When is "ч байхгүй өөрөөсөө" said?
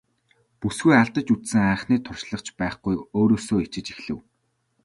2.45-3.59